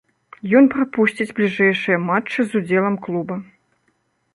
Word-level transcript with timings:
Ён 0.61 0.65
прапусціць 0.75 1.29
бліжэйшыя 1.41 1.97
матчы 2.09 2.39
з 2.49 2.63
удзелам 2.63 2.95
клуба. 3.09 3.35